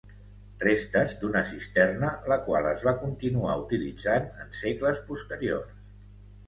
Restes 0.61 1.11
d'una 1.23 1.43
cisterna, 1.49 2.09
la 2.33 2.39
qual 2.47 2.71
es 2.71 2.87
va 2.89 2.97
continuar 3.05 3.59
utilitzant 3.67 4.27
en 4.47 4.53
segles 4.65 5.05
posteriors. 5.13 5.81